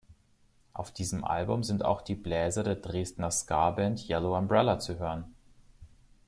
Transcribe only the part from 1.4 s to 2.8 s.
sind auch die Bläser der